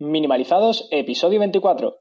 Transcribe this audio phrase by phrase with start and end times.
[0.00, 1.96] Minimalizados, episodio 24.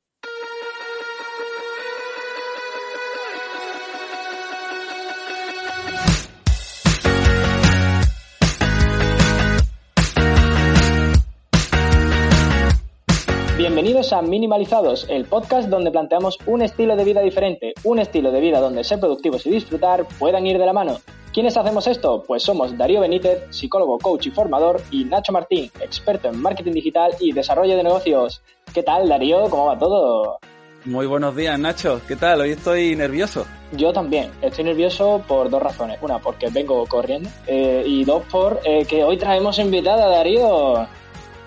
[13.58, 18.41] Bienvenidos a Minimalizados, el podcast donde planteamos un estilo de vida diferente, un estilo de
[18.41, 21.00] vida donde ser productivos y disfrutar puedan ir de la mano.
[21.38, 22.23] ¿Quiénes hacemos esto?
[22.26, 27.12] Pues somos Darío Benítez, psicólogo, coach y formador, y Nacho Martín, experto en marketing digital
[27.20, 28.41] y desarrollo de negocios.
[28.73, 29.48] ¿Qué tal, Darío?
[29.48, 30.40] ¿Cómo va todo?
[30.86, 32.02] Muy buenos días, Nacho.
[32.08, 32.42] ¿Qué tal?
[32.42, 33.45] Hoy estoy nervioso.
[33.73, 34.31] Yo también.
[34.42, 36.00] Estoy nervioso por dos razones.
[36.02, 37.30] Una, porque vengo corriendo.
[37.45, 40.88] Eh, y dos, por eh, que hoy traemos invitada, Darío.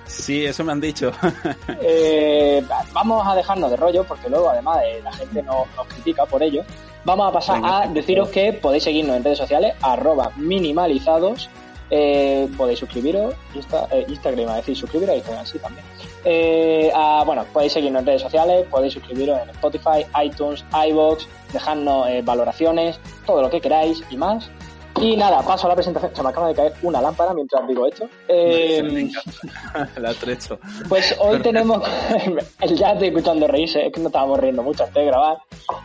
[0.07, 1.11] Sí, eso me han dicho.
[1.83, 6.63] Eh, vamos a dejarnos de rollo, porque luego, además, la gente nos critica por ello.
[7.05, 11.49] Vamos a pasar a deciros que podéis seguirnos en redes sociales, arroba minimalizados.
[11.93, 15.85] Eh, podéis suscribiros, Insta, eh, Instagram, a decir suscribiros a Instagram, sí también.
[16.25, 16.93] Eh,
[17.27, 23.43] bueno, podéis seguirnos en redes sociales, podéis suscribiros en Spotify, iTunes, iBox, dejarnos valoraciones, todo
[23.43, 24.51] lo que queráis y más.
[24.97, 26.15] Y nada, paso a la presentación.
[26.15, 28.09] Se me acaba de caer una lámpara mientras digo esto.
[28.29, 29.09] Eh,
[29.97, 30.59] la trecho.
[30.89, 31.83] Pues hoy tenemos.
[32.75, 35.39] ya estoy escuchando reírse, es que no estábamos riendo mucho antes de grabar.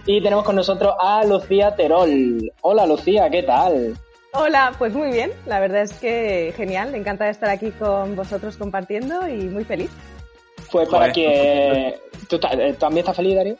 [0.05, 2.51] Y tenemos con nosotros a Lucía Terol.
[2.61, 3.95] Hola Lucía, ¿qué tal?
[4.33, 5.31] Hola, pues muy bien.
[5.45, 6.91] La verdad es que genial.
[6.91, 9.91] Me encanta estar aquí con vosotros compartiendo y muy feliz.
[10.75, 12.01] Pues para que...
[12.27, 13.55] ¿Tú eh, también estás feliz, Darío?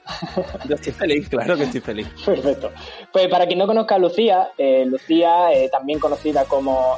[0.67, 2.09] Yo estoy feliz, claro que estoy feliz.
[2.25, 2.73] Perfecto.
[3.13, 6.97] Pues para quien no conozca a Lucía, eh, Lucía, eh, también conocida como...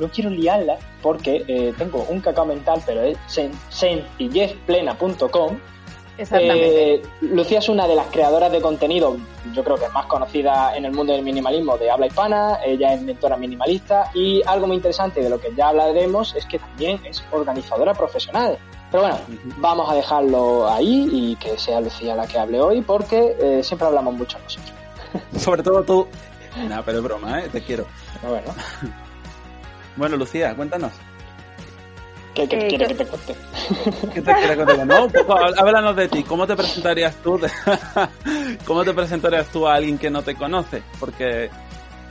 [0.00, 5.58] no quiero liarla porque tengo un cacao mental, pero es sencillezplena.com.
[6.16, 7.02] Exactamente.
[7.20, 9.18] Lucía es una de las creadoras de contenido,
[9.52, 12.94] yo creo que es más conocida en el mundo del minimalismo de habla hispana, ella
[12.94, 16.98] es mentora minimalista y algo muy interesante de lo que ya hablaremos es que también
[17.04, 18.58] es organizadora profesional.
[18.90, 19.18] Pero bueno,
[19.58, 23.86] vamos a dejarlo ahí y que sea Lucía la que hable hoy porque eh, siempre
[23.86, 24.72] hablamos mucho nosotros.
[25.36, 26.08] Sobre todo tú.
[26.68, 27.48] No, pero es broma, ¿eh?
[27.50, 27.86] Te quiero.
[28.26, 28.54] Bueno.
[29.96, 30.92] bueno, Lucía, cuéntanos.
[32.34, 33.34] ¿Qué, qué eh, quieres que te cuente?
[34.14, 34.86] ¿Qué te quiere contar?
[34.86, 35.08] No,
[35.58, 36.22] háblanos de ti.
[36.22, 37.38] ¿Cómo te presentarías tú?
[38.64, 40.82] ¿Cómo te presentarías tú a alguien que no te conoce?
[40.98, 41.50] Porque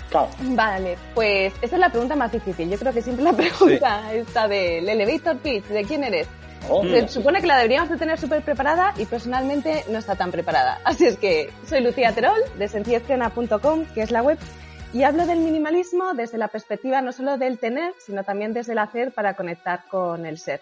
[0.10, 0.30] Claro.
[0.40, 2.70] Vale, pues esa es la pregunta más difícil.
[2.70, 6.28] Yo creo que siempre la pregunta está del elevator pitch, ¿de quién eres?
[6.70, 6.84] Oh.
[6.84, 10.80] Se supone que la deberíamos de tener súper preparada y personalmente no está tan preparada.
[10.86, 14.38] Así es que soy Lucía Terol de sencillezplena.com, que es la web,
[14.94, 18.80] y hablo del minimalismo desde la perspectiva no solo del tener, sino también desde el
[18.80, 20.62] hacer para conectar con el ser.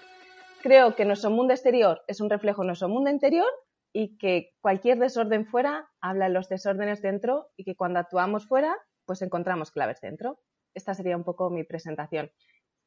[0.61, 3.47] Creo que nuestro mundo exterior es un reflejo de nuestro mundo interior
[3.93, 8.75] y que cualquier desorden fuera habla de los desórdenes dentro y que cuando actuamos fuera,
[9.05, 10.39] pues encontramos claves dentro.
[10.73, 12.31] Esta sería un poco mi presentación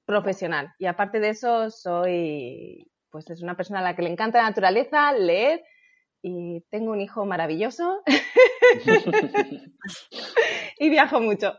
[0.04, 0.74] profesional.
[0.78, 4.48] Y aparte de eso, soy pues es una persona a la que le encanta la
[4.48, 5.64] naturaleza, leer
[6.22, 8.02] y tengo un hijo maravilloso
[10.78, 11.54] y viajo mucho.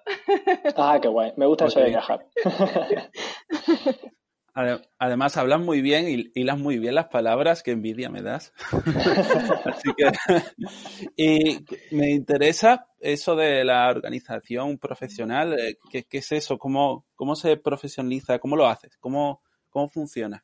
[0.75, 1.33] Ah, qué guay.
[1.37, 2.25] Me gusta eso de viajar.
[4.97, 8.51] Además, hablas muy bien y hilas muy bien las palabras, que envidia me das.
[9.65, 10.11] Así que,
[11.15, 15.57] y me interesa eso de la organización profesional.
[15.57, 16.57] Eh, ¿Qué, qué es eso?
[16.57, 18.39] ¿Cómo, ¿Cómo se profesionaliza?
[18.39, 18.97] ¿Cómo lo haces?
[18.97, 20.43] ¿Cómo, cómo funciona?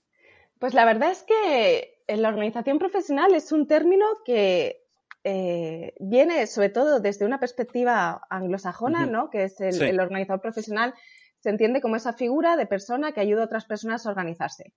[0.59, 4.85] Pues la verdad es que la organización profesional es un término que
[5.23, 9.31] eh, viene sobre todo desde una perspectiva anglosajona, ¿no?
[9.31, 10.93] Que es el, organizador profesional,
[11.39, 14.73] se entiende como esa figura de persona que ayuda a otras personas a organizarse.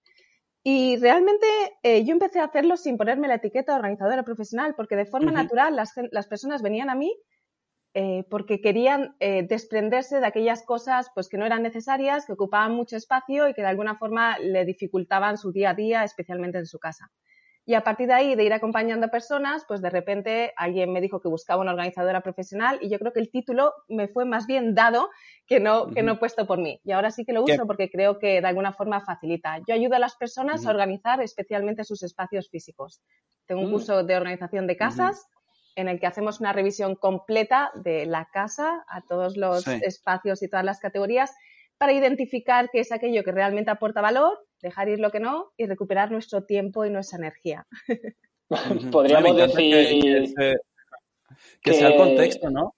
[0.62, 1.46] Y realmente
[1.82, 5.30] eh, yo empecé a hacerlo sin ponerme la etiqueta de organizadora profesional, porque de forma
[5.30, 7.14] natural las, las, personas venían a mí
[8.00, 12.72] eh, porque querían eh, desprenderse de aquellas cosas pues, que no eran necesarias, que ocupaban
[12.72, 16.66] mucho espacio y que de alguna forma le dificultaban su día a día, especialmente en
[16.66, 17.10] su casa.
[17.66, 21.00] Y a partir de ahí, de ir acompañando a personas, pues de repente alguien me
[21.00, 24.46] dijo que buscaba una organizadora profesional y yo creo que el título me fue más
[24.46, 25.10] bien dado
[25.48, 26.80] que no, que no puesto por mí.
[26.84, 29.58] Y ahora sí que lo uso porque creo que de alguna forma facilita.
[29.66, 33.02] Yo ayudo a las personas a organizar especialmente sus espacios físicos.
[33.46, 33.72] Tengo un mm.
[33.72, 35.26] curso de organización de casas
[35.78, 40.48] en el que hacemos una revisión completa de la casa a todos los espacios y
[40.48, 41.32] todas las categorías,
[41.78, 45.66] para identificar qué es aquello que realmente aporta valor, dejar ir lo que no y
[45.66, 47.64] recuperar nuestro tiempo y nuestra energía.
[48.90, 50.34] Podríamos decir
[51.62, 52.74] que, sea el contexto, ¿no?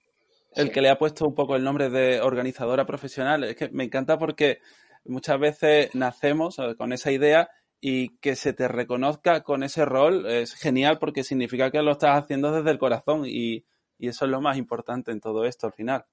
[0.53, 3.43] El que le ha puesto un poco el nombre de organizadora profesional.
[3.45, 4.59] Es que me encanta porque
[5.05, 7.49] muchas veces nacemos con esa idea
[7.81, 12.23] y que se te reconozca con ese rol es genial porque significa que lo estás
[12.23, 13.65] haciendo desde el corazón y,
[13.97, 16.05] eso es lo más importante en todo esto al final.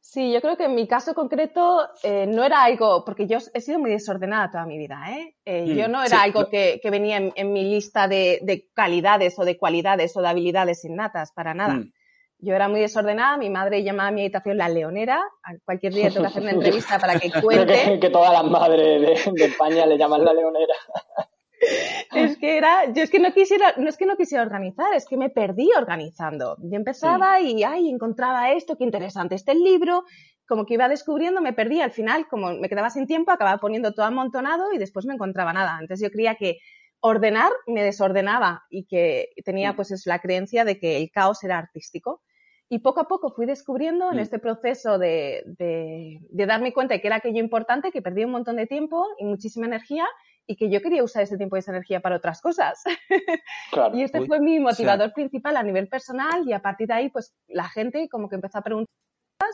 [0.00, 3.60] Sí, yo creo que en mi caso concreto eh, no era algo, porque yo he
[3.60, 5.36] sido muy desordenada toda mi vida, ¿eh?
[5.44, 9.58] eh yo mm, no era algo que, venía en, mi lista de, calidades o de
[9.58, 11.74] cualidades o de habilidades innatas, para nada.
[11.74, 11.92] Mm.
[12.42, 15.22] Yo era muy desordenada, mi madre llamaba a mi habitación la leonera,
[15.64, 18.00] cualquier día tengo que hacer una entrevista para que cuente.
[18.00, 20.74] que, todas las madres de, España le llaman la leonera.
[22.14, 25.06] es que era, yo es que no quisiera, no es que no quisiera organizar, es
[25.06, 26.56] que me perdí organizando.
[26.60, 30.04] Yo empezaba y, ay, encontraba esto, qué interesante este libro,
[30.48, 33.92] como que iba descubriendo, me perdí, al final, como me quedaba sin tiempo, acababa poniendo
[33.92, 35.78] todo amontonado y después no encontraba nada.
[35.80, 36.58] Entonces yo creía que
[37.00, 41.58] ordenar me desordenaba y que tenía pues es la creencia de que el caos era
[41.58, 42.22] artístico.
[42.72, 44.20] Y poco a poco fui descubriendo en mm.
[44.20, 48.56] este proceso de, de, darme cuenta de que era aquello importante, que perdí un montón
[48.56, 50.06] de tiempo y muchísima energía
[50.46, 52.80] y que yo quería usar ese tiempo y esa energía para otras cosas.
[53.92, 57.34] y este fue mi motivador principal a nivel personal y a partir de ahí, pues
[57.48, 58.94] la gente como que empezó a preguntar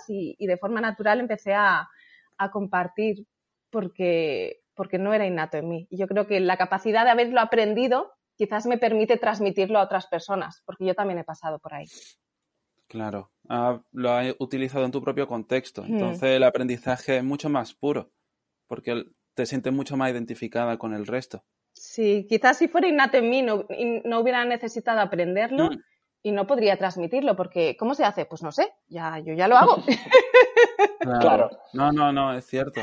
[0.09, 1.89] y, y de forma natural empecé a,
[2.37, 3.27] a compartir
[3.71, 5.87] porque, porque no era innato en mí.
[5.91, 10.07] Y yo creo que la capacidad de haberlo aprendido quizás me permite transmitirlo a otras
[10.07, 11.87] personas, porque yo también he pasado por ahí.
[12.89, 15.83] Claro, ah, lo has utilizado en tu propio contexto.
[15.83, 15.95] Hmm.
[15.95, 18.11] Entonces el aprendizaje es mucho más puro,
[18.67, 19.05] porque
[19.35, 21.45] te sientes mucho más identificada con el resto.
[21.73, 23.67] Sí, quizás si fuera innato en mí no,
[24.05, 25.83] no hubiera necesitado aprenderlo hmm.
[26.23, 28.25] y no podría transmitirlo, porque ¿cómo se hace?
[28.25, 29.77] Pues no sé, ya, yo ya lo hago.
[31.21, 31.51] Claro.
[31.73, 32.81] No, no, no, es cierto.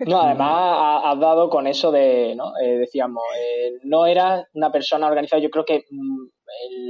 [0.00, 2.52] No, además has dado con eso de, ¿no?
[2.58, 5.42] Eh, decíamos, eh, no eras una persona organizada.
[5.42, 6.26] Yo creo que mm,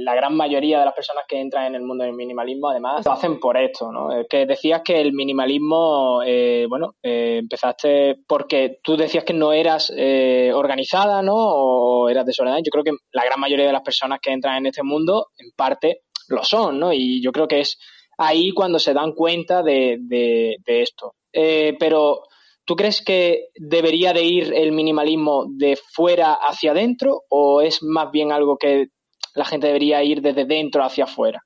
[0.03, 3.11] la gran mayoría de las personas que entran en el mundo del minimalismo, además, lo
[3.11, 4.11] hacen por esto, ¿no?
[4.11, 6.21] Eh, que decías que el minimalismo,
[6.69, 9.91] bueno, empezaste porque tú decías que no eras
[10.53, 11.35] organizada, ¿no?
[11.35, 12.61] O eras desordenada.
[12.63, 15.51] Yo creo que la gran mayoría de las personas que entran en este mundo, en
[15.55, 16.93] parte, lo son, ¿no?
[16.93, 17.77] Y yo creo que es
[18.17, 21.15] ahí cuando se dan cuenta de, de, esto.
[21.33, 22.23] Eh, pero,
[22.65, 28.11] ¿tú crees que debería de ir el minimalismo de fuera hacia adentro o es más
[28.11, 28.87] bien algo que
[29.35, 31.45] la gente debería ir desde dentro hacia afuera?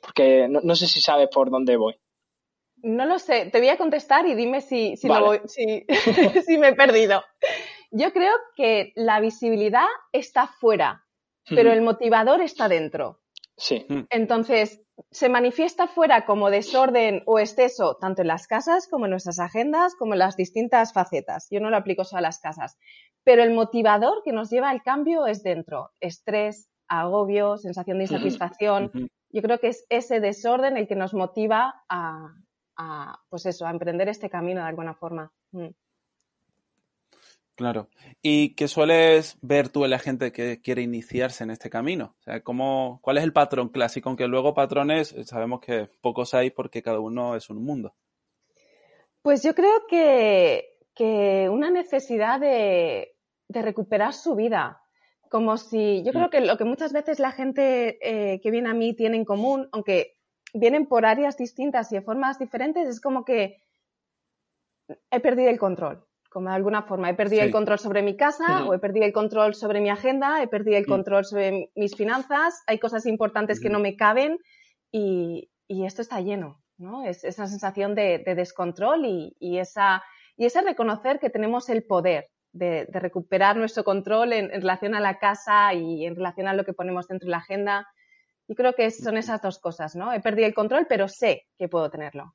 [0.00, 1.96] Porque no, sé si sabes por dónde voy.
[2.76, 5.08] No lo sé, te voy a contestar y dime si, si,
[6.46, 7.24] si me he perdido.
[7.90, 11.04] Yo creo que la visibilidad está fuera,
[11.48, 13.20] pero el motivador está dentro.
[13.56, 13.86] Sí.
[14.10, 19.38] Entonces, se manifiesta fuera como desorden o exceso, tanto en las casas como en nuestras
[19.38, 21.48] agendas, como en las distintas facetas.
[21.50, 22.78] Yo no lo aplico solo a las casas.
[23.24, 25.90] Pero el motivador que nos lleva al cambio es dentro.
[26.00, 28.90] Estrés, agobio, sensación de insatisfacción.
[29.30, 32.34] Yo creo que es ese desorden el que nos motiva a,
[33.28, 35.32] pues eso, a emprender este camino de alguna forma.
[35.52, 35.68] Mm.
[37.56, 37.88] Claro.
[38.20, 42.14] ¿Y qué sueles ver tú en la gente que quiere iniciarse en este camino?
[42.20, 44.10] O sea, ¿cómo, ¿cuál es el patrón clásico?
[44.10, 47.94] Aunque luego patrones eh, sabemos que pocos hay porque cada uno es un mundo.
[49.22, 53.16] Pues yo creo que, una necesidad de,
[53.48, 54.82] recuperar su vida.
[55.30, 56.30] Como si, yo creo mm.
[56.30, 59.68] que lo que muchas veces la gente eh, que viene a mí tiene en común,
[59.72, 60.16] aunque
[60.54, 63.56] vienen por áreas distintas y de formas diferentes, es como que
[65.10, 67.08] he perdido el control como de alguna forma.
[67.08, 70.42] He perdido el control sobre mi casa o he perdido el control sobre mi agenda,
[70.42, 74.36] he perdido el control sobre mis finanzas, hay cosas importantes que no me caben
[74.92, 77.06] y, esto está lleno, ¿no?
[77.06, 80.02] Es esa sensación de, descontrol y, esa,
[80.36, 85.18] y ese reconocer que tenemos el poder de, recuperar nuestro control en, relación a la
[85.18, 87.86] casa y en relación a lo que ponemos dentro de la agenda.
[88.48, 90.12] Yo creo que son esas dos cosas, ¿no?
[90.12, 92.34] He perdido el control, pero sé que puedo tenerlo.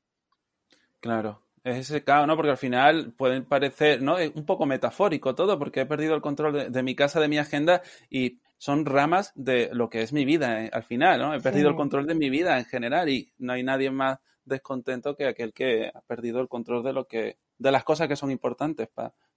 [1.00, 2.36] Claro, es ese caos, ¿no?
[2.36, 4.18] Porque al final pueden parecer, ¿no?
[4.18, 7.38] Es un poco metafórico todo, porque he perdido el control de, mi casa, de mi
[7.38, 11.34] agenda y son ramas de lo que es mi vida eh, al final, ¿no?
[11.34, 15.16] He perdido el control de mi vida en general y no hay nadie más descontento
[15.16, 18.30] que aquel que ha perdido el control de lo que, de las cosas que son
[18.30, 18.88] importantes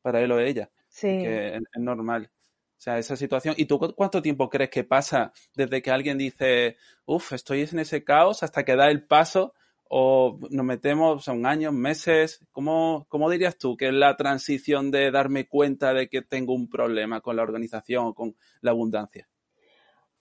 [0.02, 0.70] para él o ella.
[0.88, 1.08] Sí.
[1.08, 2.32] Que es, es normal.
[2.78, 3.56] O sea, esa situación.
[3.58, 8.04] ¿Y tú cuánto tiempo crees que pasa desde que alguien dice, uff, estoy en ese
[8.04, 9.54] caos hasta que da el paso
[9.88, 12.46] o nos metemos, son años, meses.
[12.52, 16.70] ¿Cómo, ¿Cómo dirías tú que es la transición de darme cuenta de que tengo un
[16.70, 19.28] problema con la organización o con la abundancia?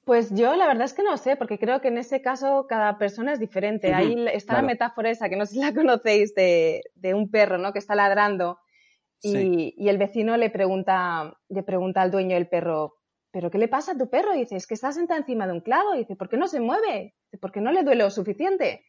[0.04, 2.98] Pues yo la verdad es que no sé, porque creo que en ese caso cada
[2.98, 3.94] persona es diferente.
[3.94, 6.82] Ahí está la metáfora esa, que no sé si la conocéis, de,
[7.14, 7.72] un perro, ¿no?
[7.72, 8.58] Que está ladrando
[9.22, 12.96] y, y, el vecino le pregunta, le pregunta al dueño del perro,
[13.30, 14.34] ¿pero qué le pasa a tu perro?
[14.34, 15.94] Y dice, es que está sentado encima de un clavo.
[15.94, 17.14] Y dice, ¿por qué no se mueve?
[17.24, 18.84] Dice, ¿por qué no le duele lo suficiente?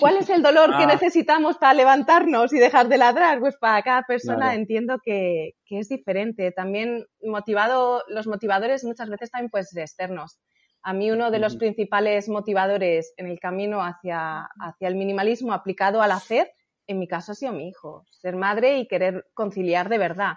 [0.00, 0.86] ¿Cuál es el dolor que ah.
[0.86, 3.40] necesitamos para levantarnos y dejar de ladrar?
[3.40, 6.52] Pues para cada persona entiendo que, es diferente.
[6.52, 10.38] También motivado, los motivadores muchas veces también pueden ser externos.
[10.82, 16.02] A mí uno de los principales motivadores en el camino hacia, hacia el minimalismo aplicado
[16.02, 16.52] al hacer,
[16.86, 18.04] en mi caso ha sido mi hijo.
[18.10, 20.34] Ser madre y querer conciliar de verdad.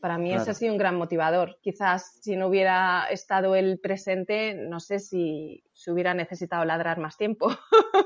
[0.00, 1.58] Para mí ese ha sido un gran motivador.
[1.62, 7.16] Quizás si no hubiera estado el presente, no sé si se hubiera necesitado ladrar más
[7.16, 7.50] tiempo.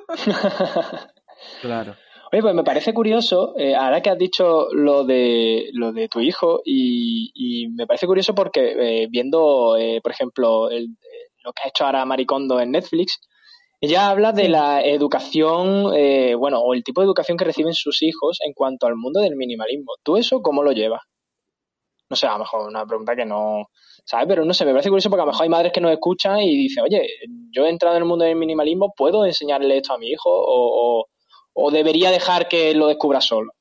[1.60, 1.94] claro.
[2.32, 6.18] Oye, pues me parece curioso, eh, ahora que has dicho lo de, lo de tu
[6.18, 11.84] hijo, y, me parece curioso porque eh, viendo, eh, por ejemplo, lo que ha hecho
[11.84, 13.20] ahora Maricondo en Netflix,
[13.80, 15.92] ella habla de la educación,
[16.36, 19.36] bueno, o el tipo de educación que reciben sus hijos en cuanto al mundo del
[19.36, 19.92] minimalismo.
[20.02, 21.02] ¿Tú eso cómo lo llevas?
[22.08, 23.70] No sé, a lo mejor una pregunta que no,
[24.04, 24.26] ¿sabes?
[24.28, 26.38] Pero no sé, me parece curioso porque a lo mejor hay madres que nos escuchan
[26.40, 27.08] y dicen, oye,
[27.50, 31.70] yo he entrado en el mundo del minimalismo, ¿puedo enseñarle esto a mi hijo o,
[31.70, 33.52] debería dejar que lo descubra solo?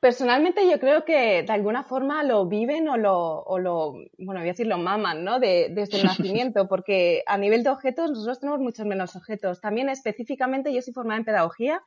[0.00, 4.48] Personalmente yo creo que de alguna forma lo viven o lo, o lo bueno, voy
[4.48, 5.40] a decir lo maman, ¿no?
[5.40, 6.04] De, desde el
[6.44, 9.60] nacimiento, porque a nivel de objetos nosotros tenemos muchos menos objetos.
[9.60, 11.82] También específicamente yo soy formada en pedagogía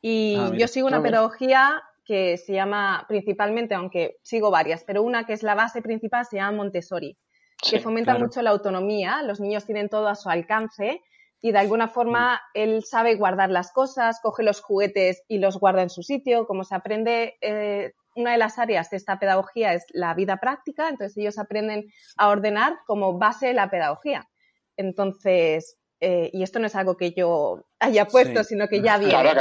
[0.00, 5.26] y ah, yo sigo una pedagogía que se llama principalmente, aunque sigo varias, pero una
[5.26, 7.16] que es la base principal se llama Montessori,
[7.62, 11.02] que fomenta mucho la autonomía, los niños tienen todo a su alcance
[11.40, 15.82] y de alguna forma él sabe guardar las cosas, coge los juguetes y los guarda
[15.82, 19.84] en su sitio, como se aprende, eh, una de las áreas de esta pedagogía es
[19.90, 24.28] la vida práctica, entonces ellos aprenden a ordenar como base de la pedagogía.
[24.76, 29.34] Entonces, eh, y esto no es algo que yo haya puesto, sino que ya viene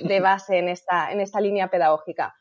[0.00, 2.34] De, base en esta, en esta línea pedagógica.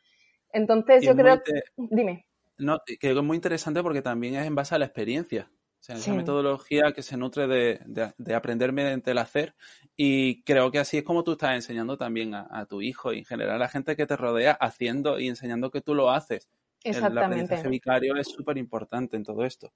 [0.53, 1.62] Entonces, yo creo que...
[1.77, 2.25] Dime.
[2.58, 5.50] No, que es muy interesante porque también es en base a la experiencia.
[5.81, 9.55] O sea, esa metodología que se nutre de, aprender mediante el hacer.
[9.98, 13.25] Y creo que así es como tú estás enseñando también a, tu hijo y en
[13.25, 16.51] general a la gente que te rodea haciendo y enseñando que tú lo haces.
[16.84, 17.20] Exactamente.
[17.20, 19.74] El aprendizaje vicario es súper importante en todo esto.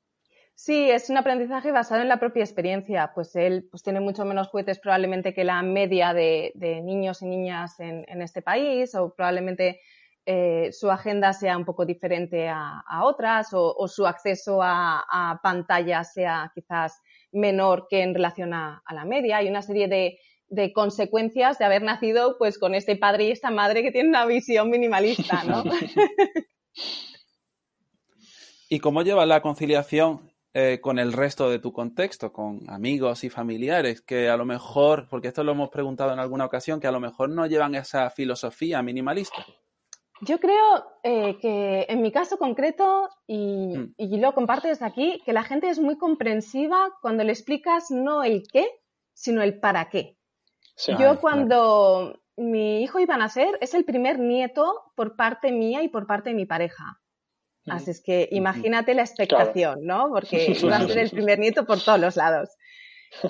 [0.58, 3.12] Sí, es un aprendizaje basado en la propia experiencia.
[3.14, 7.78] Pues él pues, tiene mucho menos juguetes probablemente que la media de, niños y niñas
[7.80, 9.82] en, este país o probablemente
[10.26, 16.14] eh, su agenda sea un poco diferente a, otras o, su acceso a, a, pantallas
[16.14, 17.02] sea quizás
[17.34, 19.38] menor que en relación a, la media.
[19.38, 23.52] Hay una serie de, de, consecuencias de haber nacido pues con este padre y esta
[23.52, 25.66] madre que tienen una visión minimalista, ¿no?
[28.70, 33.30] ¿Y cómo lleva la conciliación eh, con el resto de tu contexto, con amigos y
[33.30, 36.94] familiares, que a lo mejor, porque esto lo hemos preguntado en alguna ocasión, que a
[36.94, 39.46] lo mejor no llevan esa filosofía minimalista.
[40.22, 43.96] Yo creo eh, que en mi caso concreto, y, mm.
[43.98, 48.24] y, lo comparto desde aquí, que la gente es muy comprensiva cuando le explicas no
[48.24, 48.66] el qué,
[49.14, 50.16] sino el para qué.
[50.98, 55.90] Yo cuando mi hijo iba a nacer, es el primer nieto por parte mía y
[55.90, 57.02] por parte de mi pareja.
[57.68, 60.10] Así es que imagínate la expectación, ¿no?
[60.10, 62.50] Porque iba a ser el primer nieto por todos los lados.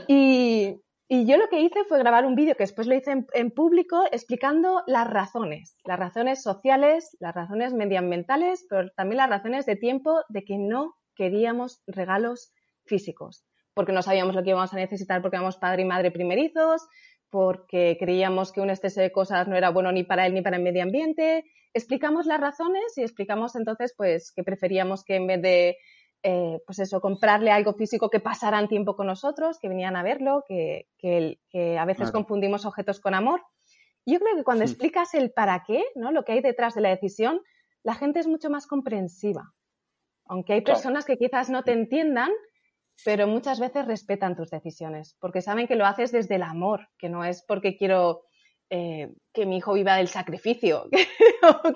[0.08, 4.06] Y, yo lo que hice fue grabar un vídeo que después lo hice en, público
[4.12, 10.22] explicando las razones, las razones sociales, las razones medioambientales, pero también las razones de tiempo
[10.30, 12.54] de que no queríamos regalos
[12.86, 16.88] físicos, porque no sabíamos lo que íbamos a necesitar porque éramos padre y madre primerizos,
[17.36, 20.56] porque creíamos que un exceso de cosas no era bueno ni para él ni para
[20.56, 21.44] el medio ambiente.
[21.74, 25.77] Explicamos las razones y explicamos entonces pues que preferíamos que en vez de
[26.24, 30.46] eh, pues eso, comprarle algo físico que pasaran tiempo con nosotros, que venían a verlo,
[30.48, 33.42] que, que, a veces confundimos objetos con amor.
[34.06, 36.13] Yo creo que cuando explicas el para qué, ¿no?
[36.13, 37.42] lo que hay detrás de la decisión,
[37.84, 39.51] la gente es mucho más comprensiva.
[40.25, 42.32] Aunque hay personas que quizás no te entiendan,
[43.03, 47.09] pero muchas veces respetan tus decisiones, porque saben que lo haces desde el amor, que
[47.09, 48.23] no es porque quiero
[48.69, 50.87] eh, que mi hijo viva del sacrificio.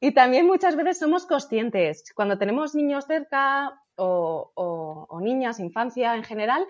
[0.00, 6.66] Y también muchas veces somos conscientes, cuando tenemos niños cerca o, niñas, infancia en general,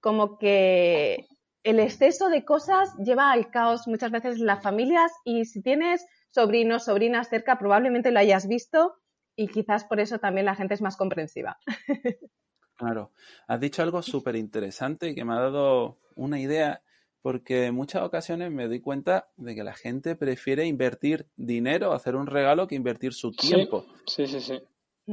[0.00, 1.26] como que
[1.62, 6.06] el exceso de cosas lleva al caos muchas veces en las familias y si tienes
[6.30, 8.94] sobrinos, sobrinas cerca, probablemente lo hayas visto
[9.40, 11.58] y quizás por eso también la gente es más comprensiva.
[12.76, 13.12] Claro,
[13.46, 16.82] has dicho algo súper interesante y que me ha dado una idea,
[17.20, 22.16] porque en muchas ocasiones me doy cuenta de que la gente prefiere invertir dinero, hacer
[22.16, 23.84] un regalo, que invertir su tiempo.
[24.06, 24.62] Sí, sí, sí.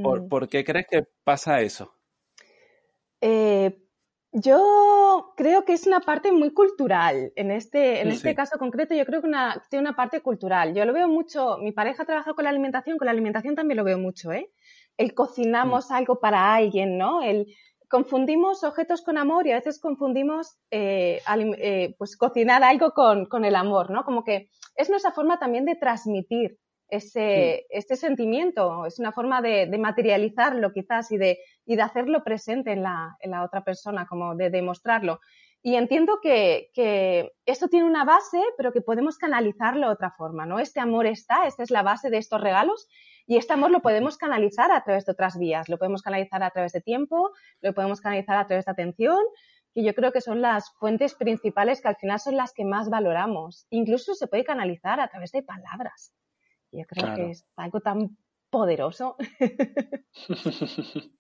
[0.02, 0.30] ¿Por, mm.
[0.30, 1.94] ¿por qué crees que pasa eso?
[3.20, 3.78] Eh,
[4.40, 7.32] yo creo que es una parte muy cultural.
[7.36, 10.76] En este, en este caso concreto, yo creo que una, tiene una parte cultural.
[10.76, 13.84] Yo lo veo mucho, mi pareja trabaja con la alimentación, con la alimentación también lo
[13.84, 14.52] veo mucho, ¿eh?
[14.96, 15.94] El cocinamos mm.
[15.94, 17.24] algo para alguien, ¿no?
[17.24, 17.48] El
[17.90, 21.22] confundimos objetos con amor y a veces confundimos eh,
[21.58, 24.04] eh, pues cocinar algo con, con, el amor, ¿no?
[24.04, 29.68] Como que es nuestra forma también de transmitir ese, este sentimiento, es una forma de,
[29.78, 34.36] materializarlo quizás y de, y de hacerlo presente en la, en la, otra persona, como
[34.36, 35.20] de demostrarlo.
[35.62, 40.46] Y entiendo que, que, esto tiene una base, pero que podemos canalizarlo de otra forma,
[40.46, 40.60] ¿no?
[40.60, 42.88] Este amor está, esta es la base de estos regalos
[43.26, 46.52] y este amor lo podemos canalizar a través de otras vías, lo podemos canalizar a
[46.52, 49.20] través de tiempo, lo podemos canalizar a través de atención,
[49.74, 52.90] que yo creo que son las fuentes principales que al final son las que más
[52.90, 53.68] valoramos.
[53.70, 56.14] Incluso se puede canalizar a través de palabras.
[56.72, 58.18] Yo creo que es algo tan
[58.50, 59.16] poderoso.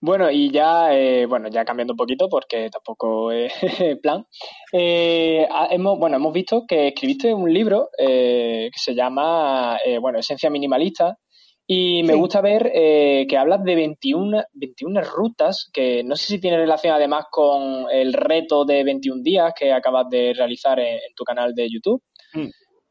[0.00, 3.52] Bueno, y ya, eh, bueno, ya cambiando un poquito, porque tampoco es
[4.02, 4.24] plan.
[4.72, 10.50] Eh, hemos, bueno, hemos visto que escribiste un libro eh, que se llama, bueno, Esencia
[10.50, 11.18] Minimalista,
[11.66, 16.56] y me gusta ver que hablas de 21, 21 rutas, que no sé si tiene
[16.56, 21.54] relación además con el reto de 21 días que acabas de realizar en, tu canal
[21.54, 22.02] de YouTube.
[22.32, 22.48] Mm.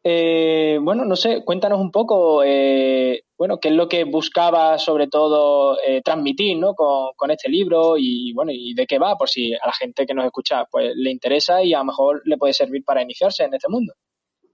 [0.10, 5.08] Eh, bueno, no sé, cuéntanos un poco, eh, bueno, qué es lo que buscaba sobre
[5.08, 6.76] todo eh, transmitir, ¿no?
[6.76, 10.14] Con, este libro y, bueno, y de qué va, por si a la gente que
[10.14, 13.54] nos escucha, pues le interesa y a lo mejor le puede servir para iniciarse en
[13.54, 13.96] este mundo.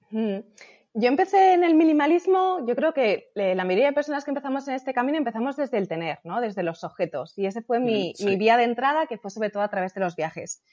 [0.10, 4.74] Yo empecé en el minimalismo, yo creo que la mayoría de personas que empezamos en
[4.74, 6.41] este camino empezamos desde el tener, ¿no?
[6.41, 7.38] Desde los objetos.
[7.38, 10.01] Y ese fue mi, mi vía de entrada, que fue sobre todo a través de
[10.01, 10.63] los viajes.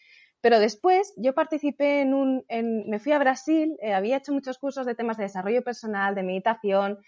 [0.40, 2.44] Pero después yo participé en un,
[2.87, 6.23] me fui a Brasil, eh, había hecho muchos cursos de temas de desarrollo personal, de
[6.23, 6.99] meditación,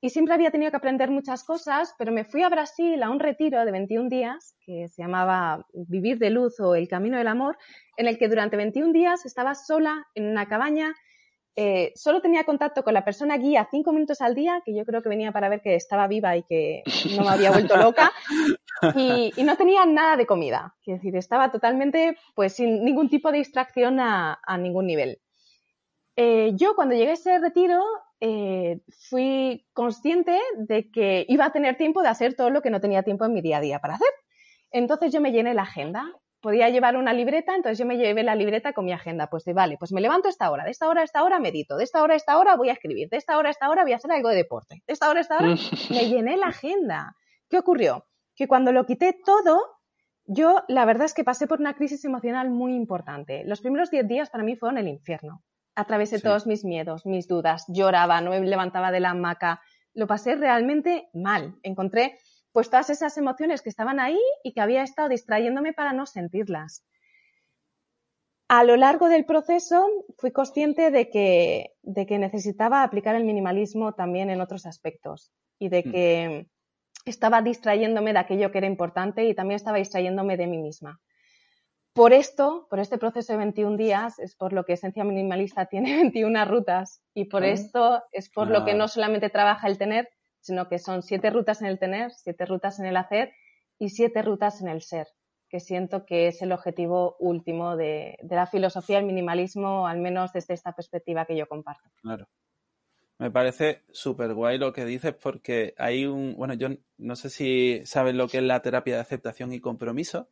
[0.00, 3.18] y siempre había tenido que aprender muchas cosas, pero me fui a Brasil a un
[3.18, 7.56] retiro de 21 días que se llamaba Vivir de Luz o El Camino del Amor,
[7.96, 10.94] en el que durante 21 días estaba sola en una cabaña
[11.58, 15.02] eh, solo tenía contacto con la persona guía cinco minutos al día, que yo creo
[15.02, 16.82] que venía para ver que estaba viva y que
[17.16, 18.12] no me había vuelto loca,
[18.94, 20.74] y, no tenía nada de comida.
[20.84, 25.18] Es decir, estaba totalmente, pues, sin ningún tipo de distracción a, ningún nivel.
[26.16, 27.82] Eh, yo cuando llegué a ese retiro
[28.20, 32.80] eh, fui consciente de que iba a tener tiempo de hacer todo lo que no
[32.80, 34.08] tenía tiempo en mi día a día para hacer.
[34.70, 36.10] Entonces yo me llené la agenda
[36.46, 39.28] podía llevar una libreta, entonces yo me llevé la libreta con mi agenda.
[39.28, 41.40] Pues de, vale, pues me levanto a esta hora, de esta hora a esta hora
[41.40, 43.68] medito, de esta hora a esta hora voy a escribir, de esta hora a esta
[43.68, 45.48] hora voy a hacer algo de deporte, de esta hora a esta hora
[45.90, 47.16] me llené la agenda.
[47.48, 48.06] ¿Qué ocurrió?
[48.36, 49.60] Que cuando lo quité todo,
[50.26, 53.44] yo la verdad es que pasé por una crisis emocional muy importante.
[53.44, 55.42] Los primeros 10 días para mí fueron el infierno.
[55.74, 59.60] Atravesé todos mis miedos, mis dudas, lloraba, no me levantaba de la hamaca.
[59.94, 61.56] Lo pasé realmente mal.
[61.62, 62.18] Encontré
[62.52, 66.84] pues todas esas emociones que estaban ahí y que había estado distrayéndome para no sentirlas.
[68.48, 69.86] A lo largo del proceso
[70.18, 75.68] fui consciente de que, de que necesitaba aplicar el minimalismo también en otros aspectos y
[75.68, 75.90] de mm.
[75.90, 76.46] que
[77.06, 81.00] estaba distrayéndome de aquello que era importante y también estaba distrayéndome de mí misma.
[81.92, 85.96] Por esto, por este proceso de 21 días, es por lo que Esencia Minimalista tiene
[85.96, 87.48] 21 rutas y por ah.
[87.48, 90.08] esto es por lo que no solamente trabaja el tener,
[90.40, 93.32] sino que son siete rutas en el tener, siete rutas en el hacer
[93.78, 95.06] y siete rutas en el ser,
[95.48, 100.54] que siento que es el objetivo último de, la filosofía del minimalismo, al menos desde
[100.54, 101.88] esta perspectiva que yo comparto.
[102.02, 102.28] Claro.
[103.18, 107.80] Me parece súper guay lo que dices porque hay un, bueno, yo no sé si
[107.84, 110.28] sabes lo que es la terapia de aceptación y compromiso,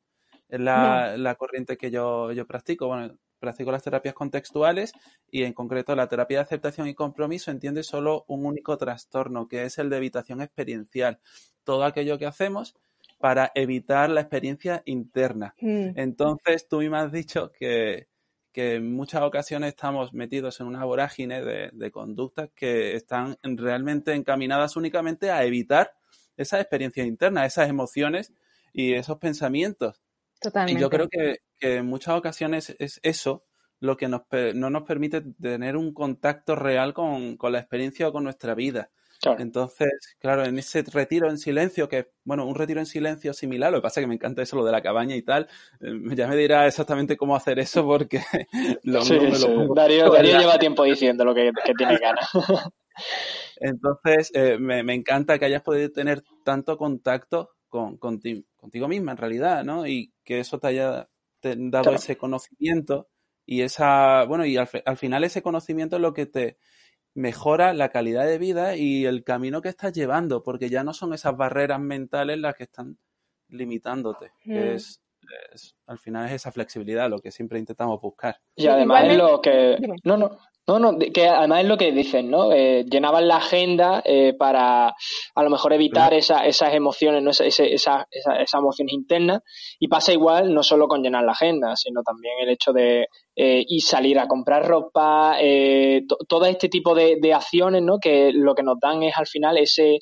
[0.49, 2.87] es la, la corriente que yo, yo practico.
[2.87, 4.93] Bueno, practico las terapias contextuales
[5.31, 9.65] y en concreto la terapia de aceptación y compromiso entiende solo un único trastorno, que
[9.65, 11.21] es el de evitación experiencial.
[11.63, 12.75] Todo aquello que hacemos
[13.19, 15.55] para evitar la experiencia interna.
[15.61, 15.99] Mm.
[15.99, 17.53] Entonces, tú me has dicho
[18.55, 24.15] que, en muchas ocasiones estamos metidos en una vorágine de, de conductas que están realmente
[24.15, 25.93] encaminadas únicamente a evitar
[26.37, 28.33] esa experiencia interna, esas emociones
[28.73, 30.01] y esos pensamientos.
[30.67, 33.45] Y yo creo que, en muchas ocasiones es eso
[33.81, 34.23] lo que nos,
[34.55, 38.91] no nos permite tener un contacto real con, la experiencia o con nuestra vida.
[39.39, 43.79] Entonces, claro, en ese retiro en silencio, que bueno, un retiro en silencio similar, lo
[43.79, 45.49] que pasa es que me encanta eso, lo de la cabaña y tal,
[45.81, 48.21] eh, ya me dirá exactamente cómo hacer eso porque
[48.85, 49.19] lo, sí,
[49.75, 52.29] Darío, lleva tiempo diciendo lo que, tiene ganas.
[53.57, 59.19] Entonces, eh, me, me, encanta que hayas podido tener tanto contacto con, contigo misma en
[59.19, 59.87] realidad, ¿no?
[59.87, 61.09] Y que eso te haya
[61.43, 63.09] dado ese conocimiento
[63.47, 66.57] y esa, bueno, y al, final ese conocimiento es lo que te
[67.15, 71.15] mejora la calidad de vida y el camino que estás llevando, porque ya no son
[71.15, 72.99] esas barreras mentales las que están
[73.49, 74.33] limitándote.
[74.45, 75.01] es,
[75.87, 78.37] al final es esa flexibilidad lo que siempre intentamos buscar.
[78.57, 79.79] Y además es lo que...
[80.05, 82.51] No, no, no, no, que además es lo que dicen, ¿no?
[82.51, 87.31] Eh, llenaban la agenda eh, para a lo mejor evitar esa, esas emociones, ¿no?
[87.31, 89.43] Esa, esa, esas emociones internas.
[89.79, 93.65] Y pasa igual no solo con llenar la agenda, sino también el hecho de eh,
[93.67, 97.99] y salir a comprar ropa, eh, todo este tipo de, acciones, ¿no?
[97.99, 99.99] Que lo que nos dan es al final ese,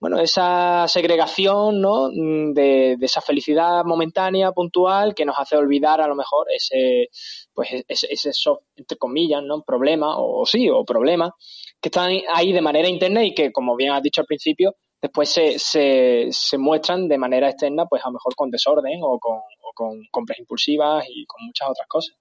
[0.00, 2.08] bueno, esa segregación, ¿no?
[2.10, 7.08] Mm, de, esa felicidad momentánea, puntual, que nos hace olvidar a lo mejor ese,
[7.52, 8.30] pues ese, ese
[8.76, 9.62] entre comillas, ¿no?
[9.62, 11.34] Problema, o, sí, o problema,
[11.82, 15.28] que están ahí de manera interna y que, como bien has dicho al principio, después
[15.28, 19.36] se, se, se muestran de manera externa, pues a lo mejor con desorden o con,
[19.36, 22.16] o con compras impulsivas y con muchas otras cosas.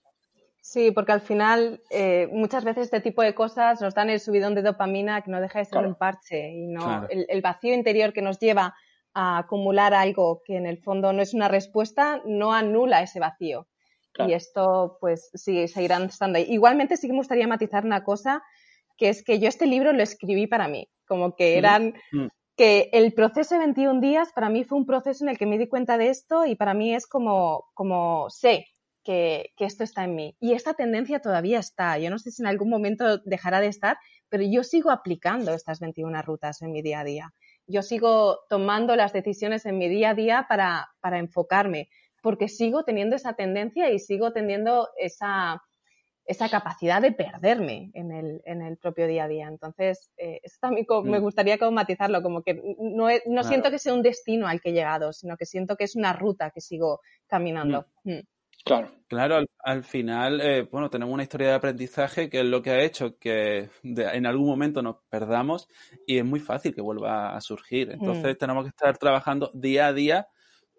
[0.70, 4.54] Sí, porque al final eh, muchas veces este tipo de cosas nos dan el subidón
[4.54, 8.22] de dopamina que no deja de ser un parche y no el, vacío interior que
[8.22, 8.76] nos lleva
[9.16, 13.68] a acumular algo que en el fondo no es una respuesta no anula ese vacío.
[14.28, 16.46] Y esto pues sí, seguirán estando ahí.
[16.48, 18.44] Igualmente sí que me gustaría matizar una cosa,
[18.96, 21.96] que es que yo este libro lo escribí para mí, como que eran...
[22.12, 22.28] Mm.
[22.56, 25.58] que el proceso de 21 días para mí fue un proceso en el que me
[25.58, 28.68] di cuenta de esto y para mí es como, como sé
[29.04, 30.36] que, esto está en mí.
[30.40, 31.98] Y esta tendencia todavía está.
[31.98, 33.98] Yo no sé si en algún momento dejará de estar,
[34.30, 37.34] pero yo sigo aplicando estas 21 rutas en mi día a día.
[37.68, 41.90] Yo sigo tomando las decisiones en mi día a día para, para enfocarme,
[42.22, 45.62] porque sigo teniendo esa tendencia y sigo teniendo esa,
[46.30, 49.48] esa capacidad de perderme en el, en el propio día a día.
[49.48, 51.24] Entonces, eh, esto también me mm.
[51.24, 54.74] gustaría como matizarlo, como que no, no siento que sea un destino al que he
[54.74, 57.88] llegado, sino que siento que es una ruta que sigo caminando.
[58.04, 58.12] Mm.
[58.12, 58.22] Mm.
[58.66, 58.92] Claro.
[59.10, 62.84] Claro, al, final, eh, bueno, tenemos una historia de aprendizaje que es lo que ha
[62.84, 65.68] hecho que en algún momento nos perdamos
[66.06, 67.90] y es muy fácil que vuelva a surgir.
[67.90, 68.38] Entonces mm.
[68.38, 70.28] tenemos que estar trabajando día a día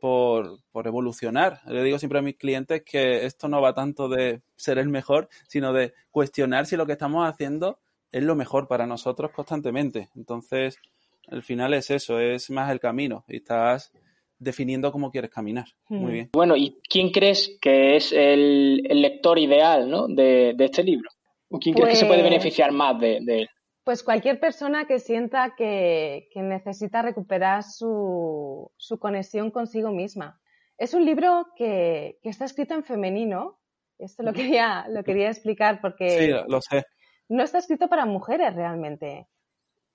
[0.01, 1.61] por, por, evolucionar.
[1.67, 5.29] Le digo siempre a mis clientes que esto no va tanto de ser el mejor,
[5.49, 7.81] sino de cuestionar si lo que estamos haciendo
[8.13, 10.09] es lo mejor para nosotros constantemente.
[10.15, 10.79] Entonces,
[11.27, 13.25] al final es eso, es más el camino.
[13.27, 13.93] Y estás
[14.41, 15.67] definiendo cómo quieres caminar.
[15.89, 16.31] Muy bien.
[16.33, 20.09] Bueno, ¿y quién crees que es el, lector ideal ¿no?
[20.09, 21.11] de, este libro?
[21.61, 23.49] ¿Quién crees que se puede pues beneficiar más de, él?
[23.85, 30.41] Pues cualquier persona que sienta que, necesita recuperar su, conexión consigo misma.
[30.79, 33.59] Es un libro que, está escrito en femenino.
[33.99, 36.09] Esto lo quería, lo quería explicar porque.
[36.09, 36.85] Sí, lo sé.
[37.29, 39.29] No está escrito para mujeres realmente.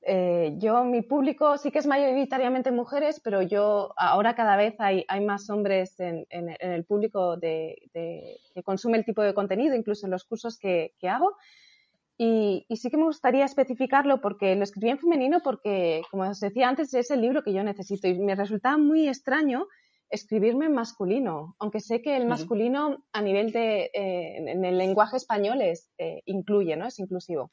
[0.08, 5.04] Eh, yo, mi público sí que es mayoritariamente mujeres, pero yo ahora cada vez hay,
[5.26, 10.24] más hombres en, el público de, que consume el tipo de contenido, incluso en los
[10.24, 11.36] cursos que, hago.
[12.20, 16.70] Y, sí que me gustaría especificarlo porque lo escribí en femenino porque, como os decía
[16.70, 19.66] antes, es el libro que yo necesito y me resultaba muy extraño
[20.12, 25.18] escribirme en masculino, aunque sé que el masculino a nivel de, eh, en el lenguaje
[25.18, 26.86] español es, eh, incluye, ¿no?
[26.86, 27.52] Es inclusivo.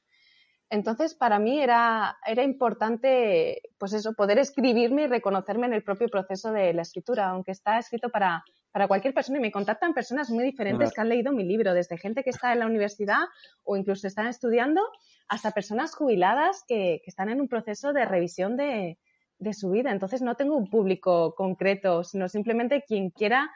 [0.73, 6.09] Entonces, para mí era, era importante, pues eso, poder escribirme y reconocerme en el propio
[6.09, 10.31] proceso de la escritura, aunque está escrito para, para cualquier persona y me contactan personas
[10.31, 13.19] muy diferentes que han leído mi libro, desde gente que está en la universidad
[13.65, 14.81] o incluso están estudiando,
[15.29, 18.99] hasta personas jubiladas que, están en un proceso de revisión de,
[19.39, 19.93] de, su vida.
[19.93, 23.51] Entonces, no tengo un público concreto, sino simplemente quien quiera,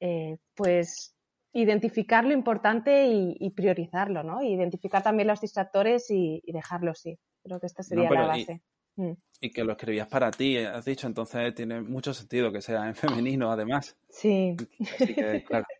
[0.00, 1.15] eh, pues
[1.56, 4.42] identificar lo importante y, priorizarlo, ¿no?
[4.42, 7.18] Identificar también los distractores y, dejarlo sí.
[7.42, 8.62] Creo que esta sería la base.
[8.96, 9.12] Mm.
[9.40, 12.94] Y, que lo escribías para ti, has dicho, entonces tiene mucho sentido que sea en
[12.94, 13.96] femenino, además.
[14.10, 14.54] Sí.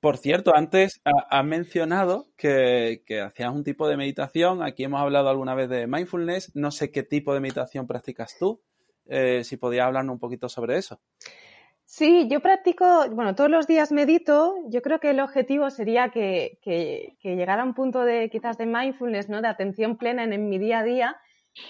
[0.00, 4.62] Por cierto, antes has mencionado que, hacías un tipo de meditación.
[4.62, 6.54] Aquí hemos hablado alguna vez de mindfulness.
[6.54, 8.60] No sé qué tipo de meditación practicas tú.
[9.06, 11.00] Eh, si podías hablarnos un poquito sobre eso.
[11.90, 14.56] Sí, yo practico, bueno, todos los días medito.
[14.68, 18.66] Yo creo que el objetivo sería que, que, llegara a un punto de quizás de
[18.66, 19.40] mindfulness, ¿no?
[19.40, 21.16] De atención plena en, mi día a día.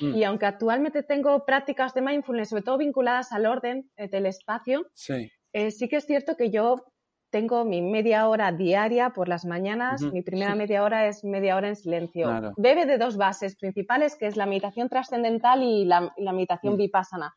[0.00, 0.16] Mm.
[0.16, 4.88] Y aunque actualmente tengo prácticas de mindfulness, sobre todo vinculadas al orden eh, del espacio,
[4.92, 5.30] sí.
[5.52, 6.84] Eh, sí que es cierto que yo
[7.30, 10.02] tengo mi media hora diaria por las mañanas.
[10.02, 12.54] Mi primera media hora es media hora en silencio.
[12.56, 16.78] Bebe de dos bases principales, que es la meditación trascendental y la, meditación mm.
[16.78, 17.36] vipassana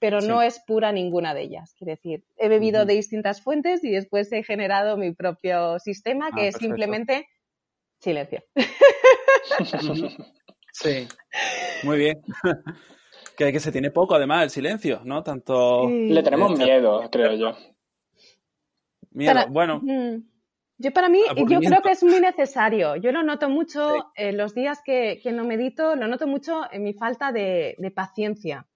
[0.00, 1.74] pero no es pura ninguna de ellas.
[1.74, 6.34] Quiere decir, he bebido de distintas fuentes y después he generado mi propio sistema ah,
[6.34, 7.28] que es simplemente
[8.00, 8.42] silencio.
[10.72, 11.08] Sí,
[11.82, 12.22] muy bien.
[13.36, 15.24] que, que se tiene poco además el silencio, ¿no?
[15.24, 15.90] Tanto...
[15.90, 17.56] Le tenemos miedo, creo yo.
[19.10, 19.82] Miedo, bueno.
[20.78, 22.94] Yo para mí, yo creo que es muy necesario.
[22.94, 26.94] Yo lo noto mucho en los días que, no medito, lo noto mucho en mi
[26.94, 28.69] falta de paciencia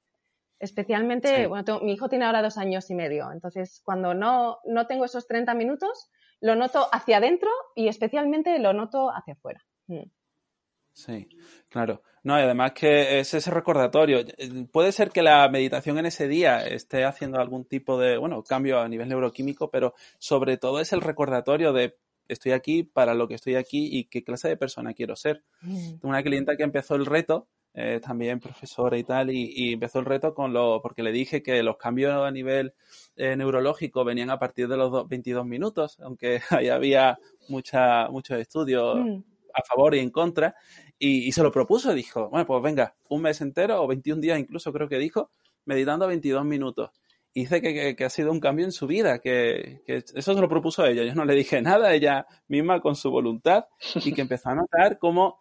[0.58, 5.04] Especialmente, bueno, mi hijo tiene ahora dos años y medio, entonces cuando no, no tengo
[5.04, 9.64] esos 30 minutos, lo noto hacia adentro y especialmente lo noto hacia afuera.
[9.86, 10.04] Mm.
[10.92, 11.28] Sí,
[11.68, 12.02] claro.
[12.22, 14.24] No, y además que es ese recordatorio.
[14.72, 18.80] Puede ser que la meditación en ese día esté haciendo algún tipo de, bueno, cambio
[18.80, 23.34] a nivel neuroquímico, pero sobre todo es el recordatorio de estoy aquí para lo que
[23.34, 25.42] estoy aquí y qué clase de persona quiero ser.
[25.62, 25.98] Mm.
[25.98, 30.04] Tengo una clienta que empezó el reto, eh, también profesora y tal, y, empezó el
[30.04, 32.72] reto con lo, porque le dije que los cambios a nivel
[33.16, 38.96] eh, neurológico venían a partir de los 22 minutos, aunque ahí había mucha, muchos estudios
[39.00, 39.18] mm.
[39.54, 40.54] a favor y en contra,
[41.00, 44.72] y, se lo propuso, dijo, bueno, pues venga, un mes entero o 21 días incluso
[44.72, 45.30] creo que dijo,
[45.64, 46.90] meditando 22 minutos.
[47.36, 50.86] Y dice que, ha sido un cambio en su vida, que, eso se lo propuso
[50.86, 51.02] ella.
[51.02, 53.64] Yo no le dije nada, ella misma con su voluntad,
[53.96, 55.40] y que empezó a notar cómo,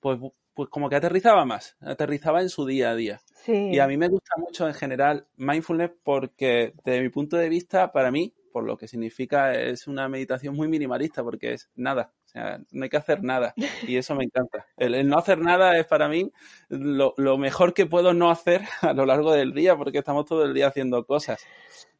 [0.00, 0.18] pues,
[0.58, 3.20] pues como que aterrizaba más, aterrizaba en su día a día.
[3.46, 7.92] Y a mí me gusta mucho en general mindfulness porque desde mi punto de vista,
[7.92, 12.28] para mí, por lo que significa, es una meditación muy minimalista porque es nada, o
[12.28, 13.54] sea, no hay que hacer nada
[13.86, 14.66] y eso me encanta.
[14.76, 16.32] El, no hacer nada es para mí
[16.70, 20.54] lo, mejor que puedo no hacer a lo largo del día porque estamos todo el
[20.54, 21.40] día haciendo cosas.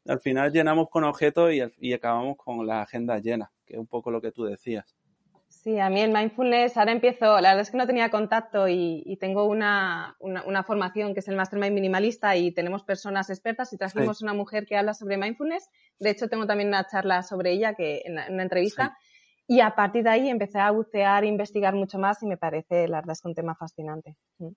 [0.05, 3.87] Al final llenamos con objetos y, y acabamos con la agenda llena, que es un
[3.87, 4.98] poco lo que tú decías.
[5.49, 9.17] Sí, a mí el mindfulness ahora empiezo, la verdad es que no tenía contacto y,
[9.19, 14.21] tengo una, una, formación que es el Mastermind Minimalista y tenemos personas expertas y trajimos
[14.21, 15.69] una mujer que habla sobre mindfulness.
[15.99, 18.97] De hecho, tengo también una charla sobre ella que en, una entrevista.
[19.47, 22.87] Y a partir de ahí empecé a bucear, e investigar mucho más y me parece,
[22.87, 24.15] la verdad es que un tema fascinante.
[24.39, 24.49] Mm.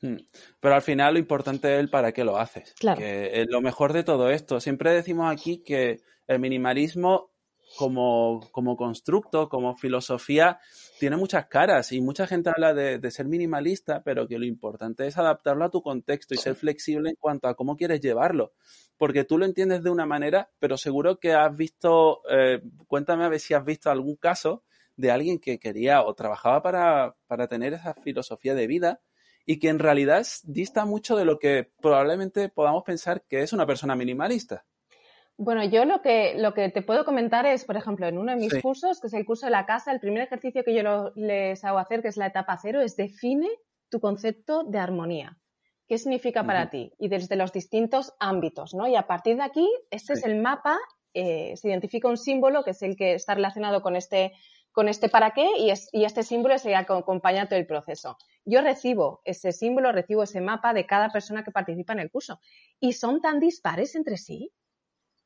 [0.00, 0.18] Hmm.
[0.60, 2.74] Pero al final lo importante es el para qué lo haces.
[2.78, 2.98] Claro.
[3.00, 4.60] Que lo mejor de todo esto.
[4.60, 7.32] Siempre decimos aquí que el minimalismo
[7.78, 10.58] como, como constructo, como filosofía,
[10.98, 15.16] tiene muchas caras y mucha gente habla de, ser minimalista, pero que lo importante es
[15.16, 18.52] adaptarlo a tu contexto y ser flexible en cuanto a cómo quieres llevarlo.
[18.96, 23.28] Porque tú lo entiendes de una manera, pero seguro que has visto, eh, cuéntame a
[23.28, 24.64] ver si has visto algún caso
[24.96, 29.00] de alguien que quería o trabajaba para, para tener esa filosofía de vida
[29.46, 33.66] y que en realidad dista mucho de lo que probablemente podamos pensar que es una
[33.66, 34.66] persona minimalista.
[35.40, 38.38] Bueno, yo lo que, lo que te puedo comentar es, por ejemplo, en uno de
[38.38, 41.64] mis cursos, que es el curso de la casa, el primer ejercicio que yo les
[41.64, 43.48] hago hacer, que es la etapa cero, es define
[43.88, 45.38] tu concepto de armonía.
[45.86, 46.92] ¿Qué significa para ti?
[46.98, 48.88] Y desde los distintos ámbitos, ¿no?
[48.88, 50.76] Y a partir de aquí, este es el mapa,
[51.14, 54.32] eh, se identifica un símbolo que es el que está relacionado con este,
[54.72, 58.18] con este para qué y, y este símbolo es el que acompaña todo el proceso.
[58.44, 62.40] Yo recibo ese símbolo, recibo ese mapa de cada persona que participa en el curso.
[62.80, 64.52] Y son tan dispares entre sí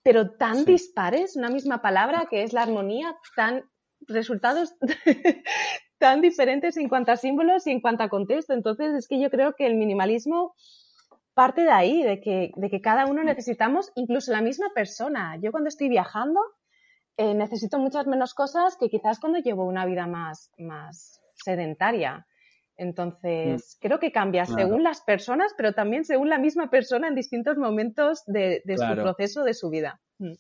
[0.03, 3.65] pero tan dispares, una misma palabra que es la armonía, tan
[4.09, 4.75] resultados
[5.99, 8.53] tan diferentes en cuanto a símbolos y en cuanto a contexto.
[8.53, 10.55] Entonces, es que yo creo que el minimalismo
[11.35, 15.39] parte de ahí, de que, de que cada uno necesitamos, incluso la misma persona.
[15.41, 16.41] Yo cuando estoy viajando,
[17.17, 22.27] eh, necesito muchas menos cosas que quizás cuando llevo una vida más, más sedentaria.
[22.77, 23.87] Entonces, mm.
[23.87, 28.23] creo que cambia según las personas, pero también según la misma persona en distintos momentos
[28.27, 30.01] de, su proceso de su vida.
[30.19, 30.33] Mm.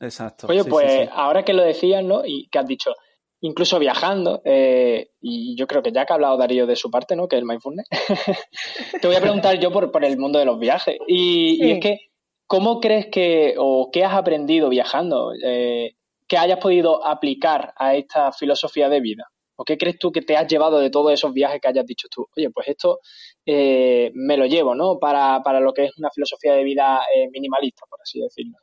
[0.00, 0.46] Exacto.
[0.48, 2.24] Oye, pues ahora que lo decías, ¿no?
[2.24, 2.94] Y que has dicho,
[3.40, 7.16] incluso viajando, eh, y yo creo que ya que ha hablado Darío de su parte,
[7.16, 7.28] ¿no?
[7.28, 7.86] Que es el mindfulness,
[9.00, 10.96] te voy a preguntar yo por, el mundo de los viajes.
[11.06, 11.98] Y, es que,
[12.46, 18.32] ¿cómo crees que, o qué has aprendido viajando, eh, que hayas podido aplicar a esta
[18.32, 19.24] filosofía de vida?
[19.60, 22.06] ¿O qué crees tú que te has llevado de todos esos viajes que hayas dicho
[22.08, 22.28] tú?
[22.36, 23.00] Oye, pues esto
[23.44, 25.00] eh, me lo llevo, ¿no?
[25.00, 28.56] Para, lo que es una filosofía de vida eh, minimalista, por así decirlo.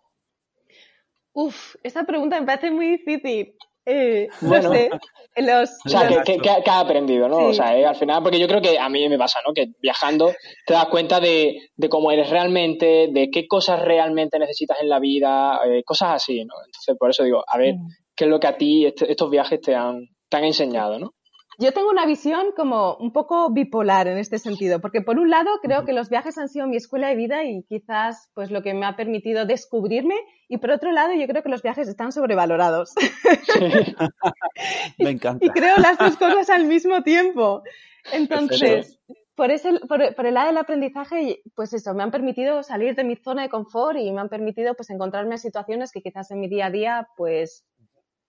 [1.33, 3.55] Uf, esa pregunta me parece muy difícil.
[3.85, 4.89] Eh, no sé.
[5.35, 7.47] Los, o sea, ¿qué, has aprendido, no?
[7.47, 9.53] O sea, al final, porque yo creo que a mí me pasa, ¿no?
[9.53, 10.31] Que viajando
[10.65, 15.59] te das cuenta de, cómo eres realmente, de qué cosas realmente necesitas en la vida,
[15.83, 16.53] cosas así, ¿no?
[16.65, 17.87] Entonces, por eso digo, a ver, mm.
[18.15, 21.13] ¿qué es lo que a ti este, estos viajes te han, han enseñado, ¿no?
[21.57, 25.49] Yo tengo una visión como un poco bipolar en este sentido, porque por un lado
[25.61, 28.73] creo que los viajes han sido mi escuela de vida y quizás pues lo que
[28.73, 30.15] me ha permitido descubrirme
[30.49, 32.93] y por otro lado yo creo que los viajes están sobrevalorados.
[34.97, 35.45] me encanta.
[35.45, 37.63] Y, creo las dos cosas al mismo tiempo.
[38.11, 38.99] Entonces,
[39.35, 43.05] por, ese, por, por, el lado del aprendizaje, pues eso, me han permitido salir de
[43.05, 46.41] mi zona de confort y me han permitido pues encontrarme en situaciones que quizás en
[46.41, 47.65] mi día a día pues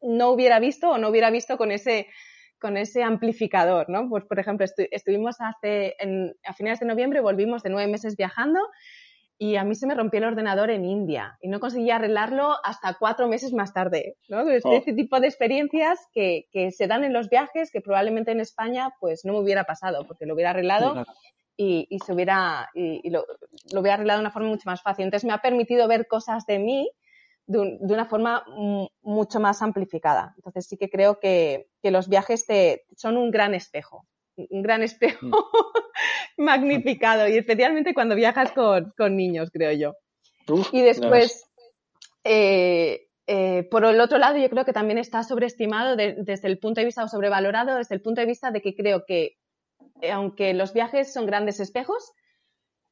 [0.07, 2.07] no hubiera visto o no hubiera visto con ese,
[2.59, 4.09] con ese amplificador, ¿no?
[4.09, 5.97] Pues, por ejemplo, estuvimos hace,
[6.45, 8.61] a finales de noviembre, volvimos de nueve meses viajando
[9.38, 12.95] y a mí se me rompió el ordenador en India y no conseguí arreglarlo hasta
[12.99, 14.40] cuatro meses más tarde, ¿no?
[14.40, 14.73] Oh.
[14.73, 19.25] Este tipo de experiencias que, se dan en los viajes que probablemente en España pues
[19.25, 21.05] no me hubiera pasado porque lo hubiera arreglado
[21.59, 23.25] y, se hubiera, y, lo,
[23.73, 25.05] hubiera arreglado de una forma mucho más fácil.
[25.05, 26.90] Entonces me ha permitido ver cosas de mí
[27.46, 28.44] de, una forma
[29.02, 30.35] mucho más amplificada.
[30.37, 34.06] Entonces sí que creo que, los viajes te, son un gran espejo,
[34.37, 35.32] un gran espejo mm.
[36.42, 39.94] magnificado y especialmente cuando viajas con, niños, creo yo.
[40.72, 41.48] y después,
[42.24, 46.80] eh, eh, por el otro lado, yo creo que también está sobreestimado desde el punto
[46.80, 49.37] de vista o sobrevalorado desde el punto de vista de que creo que
[50.00, 52.12] eh, aunque los viajes son grandes espejos,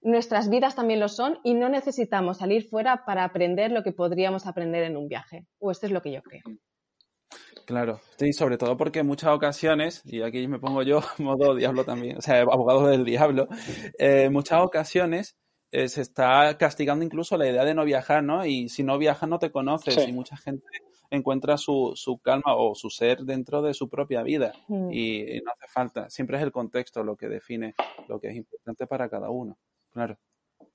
[0.05, 4.47] nuestras vidas también lo son y no necesitamos salir fuera para aprender lo que podríamos
[4.47, 5.47] aprender en un viaje.
[5.59, 6.43] O esto es lo que yo creo.
[7.67, 11.85] Claro, sí, sobre todo porque en muchas ocasiones, y aquí me pongo yo modo diablo
[11.85, 13.49] también, o sea, abogado del diablo,
[13.99, 15.37] eh, en muchas ocasiones
[15.71, 18.45] eh, se está castigando incluso la idea de no viajar, ¿no?
[18.45, 20.67] Y si no viajas no te conoces y mucha gente
[21.11, 24.93] encuentra su, su, calma o su ser dentro de su propia vida mm.
[24.93, 26.11] y, no hace falta.
[26.11, 27.75] Siempre es el contexto lo que define
[28.09, 29.59] lo que es importante para cada uno.
[29.95, 30.19] Claro.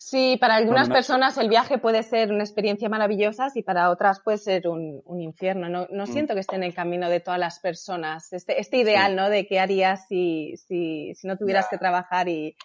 [0.02, 4.38] Sí, para algunas personas el viaje puede ser una experiencia maravillosa y para otras puede
[4.38, 5.68] ser un, infierno.
[5.68, 6.08] No, no mm.
[6.08, 8.32] siento que esté en el camino de todas las personas.
[8.32, 9.30] Este, este ideal, ¿no?
[9.30, 12.56] De qué harías si, si, si no tuvieras que trabajar y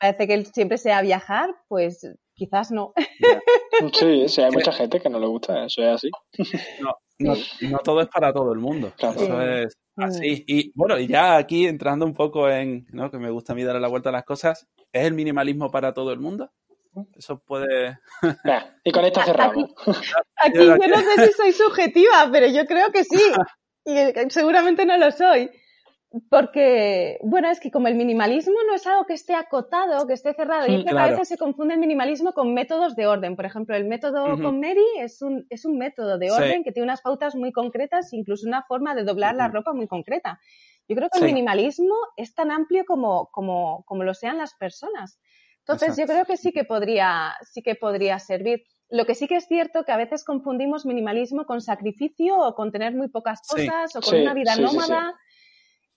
[0.00, 2.08] parece que siempre sea viajar, pues
[2.40, 2.92] quizás no.
[3.94, 6.10] Sí, sí, hay mucha gente que no le gusta, eso es así.
[6.80, 8.92] No, no, no todo es para todo el mundo.
[8.98, 10.44] Eso es así.
[10.46, 13.10] Y bueno, y ya aquí entrando un poco en, ¿no?
[13.10, 15.94] Que me gusta a mí darle la vuelta a las cosas, ¿es el minimalismo para
[15.94, 16.50] todo el mundo?
[17.16, 17.98] Eso puede.
[18.84, 19.70] y con esto cerramos.
[20.36, 23.22] Aquí, yo no sé si soy subjetiva, pero yo creo que sí.
[23.86, 23.96] Y
[24.28, 25.50] seguramente no lo soy.
[26.28, 30.34] Porque, bueno, es que como el minimalismo no es algo que esté acotado, que esté
[30.34, 33.36] cerrado, y a veces se confunde el minimalismo con métodos de orden.
[33.36, 36.84] Por ejemplo, el método con Mary es un, es un método de orden que tiene
[36.84, 40.40] unas pautas muy concretas, incluso una forma de doblar la ropa muy concreta.
[40.88, 45.20] Yo creo que el minimalismo es tan amplio como, como, como lo sean las personas.
[45.60, 48.64] Entonces, yo creo que sí que podría, sí que podría servir.
[48.88, 52.72] Lo que sí que es cierto que a veces confundimos minimalismo con sacrificio o con
[52.72, 55.14] tener muy pocas cosas o con una vida nómada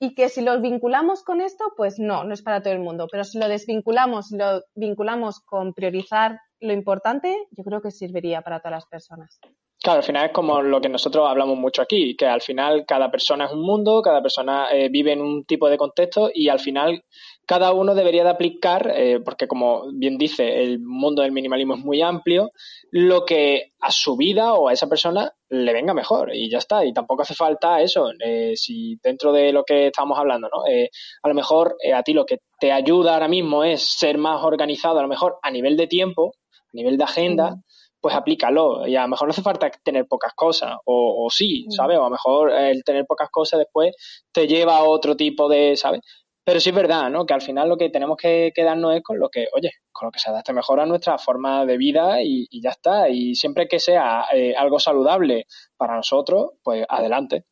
[0.04, 3.08] y que si lo vinculamos con esto, pues no, no es para todo el mundo.
[3.10, 8.60] Pero si lo desvinculamos, lo vinculamos con priorizar lo importante, yo creo que serviría para
[8.60, 9.40] todas las personas.
[9.84, 13.12] Claro, al final es como lo que nosotros hablamos mucho aquí, que al final cada
[13.12, 16.62] persona es un mundo, cada persona eh, vive en un tipo de contexto y al
[16.62, 17.04] final
[17.46, 21.82] cada uno debería de aplicar, eh, porque como bien dice, el mundo del minimalismo es
[21.82, 22.52] muy amplio,
[22.92, 26.86] lo que a su vida o a esa persona le venga mejor y ya está.
[26.86, 30.64] Y tampoco hace falta eso, eh, si dentro de lo que estamos hablando, ¿no?
[30.64, 35.00] a lo mejor a ti lo que te ayuda ahora mismo es ser más organizado,
[35.00, 37.58] a lo mejor a nivel de tiempo, a nivel de agenda
[38.04, 38.86] pues aplícalo.
[38.86, 41.72] Y a lo mejor no hace falta tener pocas cosas, o, o sí, mm.
[41.72, 41.98] ¿sabes?
[41.98, 43.96] O a lo mejor el tener pocas cosas después
[44.34, 46.02] te lleva a otro tipo de, ¿sabes?
[46.44, 47.26] Pero sí es verdad, ¿no?
[47.26, 50.12] Que al final lo que tenemos que quedarnos es con lo que, oye, con lo
[50.12, 53.08] que se adapte mejor a nuestra forma de vida y, ya está.
[53.08, 55.46] Y siempre que sea eh, algo saludable
[55.78, 57.46] para nosotros, pues adelante.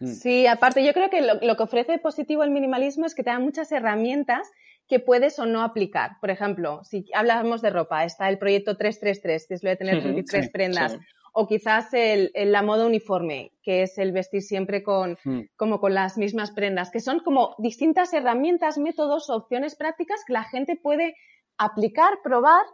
[0.00, 0.06] Mm.
[0.06, 3.30] Sí, aparte yo creo que lo, lo, que ofrece positivo el minimalismo es que te
[3.30, 4.50] da muchas herramientas
[4.90, 6.18] que puedes o no aplicar.
[6.20, 10.02] Por ejemplo, si hablamos de ropa, está el proyecto 333, que es lo de tener
[10.02, 10.98] 33 prendas.
[11.32, 15.16] O quizás el, la moda uniforme, que es el vestir siempre con,
[15.54, 20.42] como con las mismas prendas, que son como distintas herramientas, métodos, opciones prácticas que la
[20.42, 21.14] gente puede
[21.56, 22.64] aplicar, probar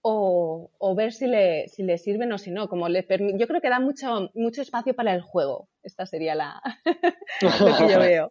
[0.00, 2.68] o, ver si le, si le sirven o si no.
[2.68, 3.04] Como le
[3.36, 5.68] yo creo que da mucho, mucho espacio para el juego.
[5.82, 6.62] Esta sería la
[7.40, 8.30] lo que yo veo.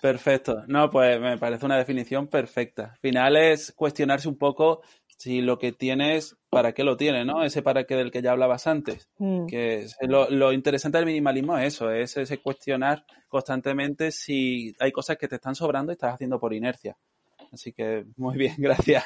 [0.00, 0.64] Perfecto.
[0.66, 2.92] No, pues me parece una definición perfecta.
[2.92, 4.82] Al final es cuestionarse un poco
[5.18, 7.42] si lo que tienes, ¿para qué lo tienes, no?
[7.42, 9.08] Ese para qué del que ya hablabas antes.
[9.18, 9.46] Mm.
[9.46, 15.26] Que lo, interesante del minimalismo es eso, es ese cuestionar constantemente si hay cosas que
[15.26, 16.96] te están sobrando y estás haciendo por inercia.
[17.52, 19.04] Así que muy bien, gracias.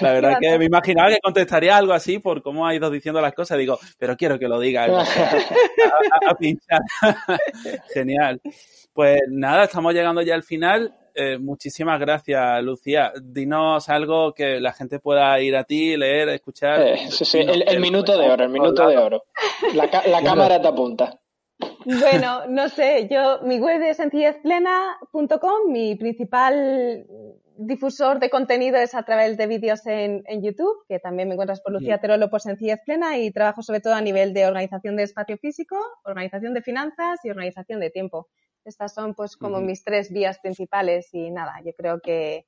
[0.00, 3.20] La verdad es que me imaginaba que contestaría algo así por cómo ha ido diciendo
[3.20, 3.58] las cosas.
[3.58, 4.86] Digo, pero quiero que lo diga.
[6.26, 6.80] a pinchar.
[7.94, 8.40] Genial.
[8.92, 10.94] Pues nada, estamos llegando ya al final.
[11.16, 13.12] Eh, muchísimas gracias, Lucía.
[13.22, 16.80] Dinos algo que la gente pueda ir a ti, leer, escuchar.
[16.82, 19.24] Eh, sí, sí, el, minuto de oro, el minuto de oro.
[19.74, 19.88] La,
[20.22, 21.20] cámara te apunta.
[21.84, 27.06] Bueno, no sé, yo, mi web es sencillezplena.com, mi principal
[27.56, 31.60] difusor de contenido es a través de vídeos en, en, YouTube, que también me encuentras
[31.60, 35.04] por Lucía Terolo por Sencillez Plena y trabajo sobre todo a nivel de organización de
[35.04, 38.28] espacio físico, organización de finanzas y organización de tiempo.
[38.64, 42.46] Estas son pues como mis tres vías principales y nada, yo creo que,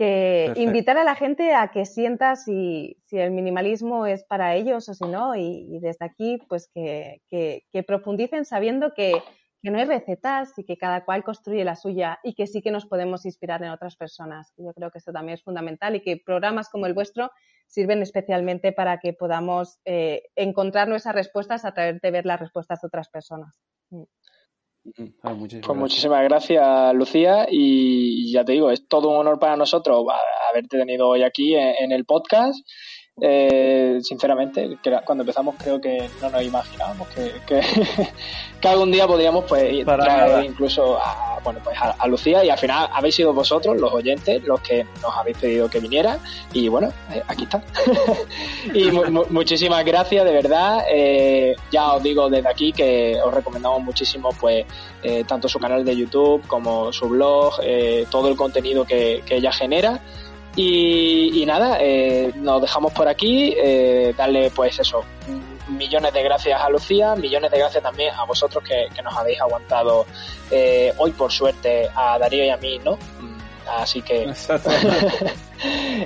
[0.00, 4.88] que invitar a la gente a que sienta si, si, el minimalismo es para ellos
[4.88, 9.22] o si no y, desde aquí pues que, que, profundicen sabiendo que,
[9.60, 12.70] que no hay recetas y que cada cual construye la suya y que sí que
[12.70, 14.54] nos podemos inspirar en otras personas.
[14.56, 17.30] Yo creo que eso también es fundamental y que programas como el vuestro
[17.66, 22.80] sirven especialmente para que podamos eh, encontrar nuestras respuestas a través de ver las respuestas
[22.80, 23.60] de otras personas.
[24.82, 27.46] Pues muchísimas gracias, Lucía.
[27.50, 30.06] Y ya te digo, es todo un honor para nosotros
[30.50, 32.58] haberte tenido hoy aquí en el podcast.
[33.22, 37.60] Eh, sinceramente, cuando empezamos creo que no nos imaginábamos que, que,
[38.68, 43.14] algún día podríamos pues traer incluso a, bueno, pues a, Lucía y al final habéis
[43.14, 46.18] sido vosotros, los oyentes, los que nos habéis pedido que viniera
[46.52, 47.62] y bueno, eh, aquí está.
[48.74, 48.90] y
[49.30, 50.84] muchísimas gracias, de verdad.
[50.90, 54.66] Eh, ya os digo desde aquí que os recomendamos muchísimo pues
[55.02, 57.54] eh, tanto su canal de YouTube como su blog,
[58.10, 60.00] todo el contenido que, ella genera.
[60.56, 65.04] Y, nada, eh, nos dejamos por aquí, eh, darle pues eso,
[65.70, 70.06] millones de gracias a Lucía, millones de gracias también a vosotros que, nos habéis aguantado
[70.50, 72.98] eh, hoy por suerte a Darío y a mí, ¿no?
[73.78, 74.32] Así que...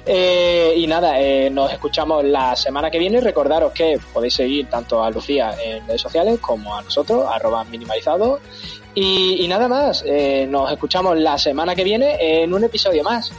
[0.77, 1.15] y nada,
[1.51, 3.21] nos escuchamos la semana que viene.
[3.21, 8.41] Recordaros que podéis seguir tanto a Lucía en redes sociales como a nosotros, arroba minimalizado.
[8.95, 10.05] Y, y nada más,
[10.49, 13.33] nos escuchamos la semana que viene en un episodio más.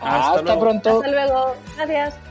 [0.00, 1.00] Hasta, pronto.
[1.00, 1.54] Hasta luego.
[1.76, 2.25] Gracias.